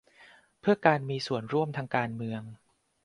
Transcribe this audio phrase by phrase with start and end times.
[0.59, 2.41] เพื่อการมีส่วนร่วมทางการเมือง